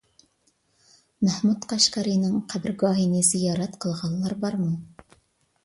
مەھمۇد 1.25 1.67
قەشقەرىنىڭ 1.73 2.41
قەبرىگاھىنى 2.55 3.23
زىيارەت 3.29 3.79
قىلغانلار 3.87 4.39
بارمۇ؟ 4.43 4.75